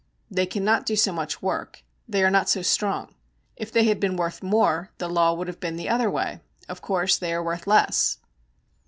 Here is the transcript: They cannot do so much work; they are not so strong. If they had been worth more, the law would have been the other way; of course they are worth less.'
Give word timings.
They 0.31 0.47
cannot 0.47 0.87
do 0.87 0.95
so 0.95 1.13
much 1.13 1.43
work; 1.43 1.83
they 2.09 2.23
are 2.23 2.31
not 2.31 2.49
so 2.49 2.63
strong. 2.63 3.13
If 3.55 3.71
they 3.71 3.83
had 3.83 3.99
been 3.99 4.15
worth 4.15 4.41
more, 4.41 4.89
the 4.97 5.07
law 5.07 5.33
would 5.35 5.45
have 5.47 5.59
been 5.59 5.75
the 5.75 5.89
other 5.89 6.09
way; 6.09 6.39
of 6.67 6.81
course 6.81 7.19
they 7.19 7.31
are 7.31 7.43
worth 7.43 7.67
less.' 7.67 8.17